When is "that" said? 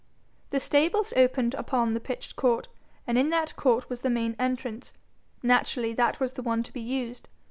3.29-3.55, 5.93-6.19